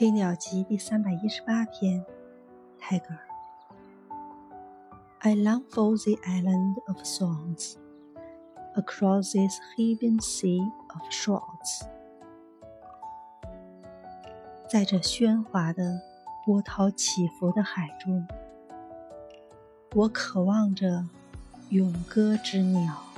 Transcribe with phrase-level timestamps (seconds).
[0.02, 2.02] 《飞鸟集》第三百一十八篇，
[2.78, 3.20] 泰戈尔。
[5.18, 7.74] I long for the island of songs
[8.74, 10.62] across this heaven sea
[10.94, 11.84] of shorts。
[14.70, 16.00] 在这喧哗的、
[16.46, 18.26] 波涛起伏的海中，
[19.94, 21.04] 我渴望着
[21.68, 23.09] 咏歌之鸟。